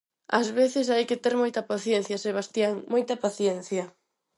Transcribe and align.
_Ás 0.39 0.47
veces 0.59 0.85
hai 0.93 1.03
que 1.09 1.21
ter 1.23 1.35
moita 1.41 1.61
paciencia, 1.71 2.23
Sebastián, 2.25 2.73
moita 2.93 3.15
paciencia. 3.25 3.83